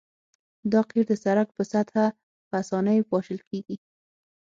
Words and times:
دا 0.71 0.81
قیر 0.89 1.05
د 1.09 1.13
سرک 1.23 1.47
په 1.57 1.63
سطحه 1.71 2.05
په 2.47 2.53
اسانۍ 2.61 2.99
پاشل 3.11 3.39
کیږي 3.49 3.77